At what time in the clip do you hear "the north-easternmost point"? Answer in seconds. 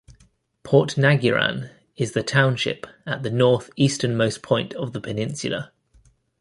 3.21-4.73